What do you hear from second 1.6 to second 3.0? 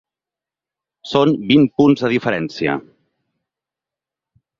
punts de diferència!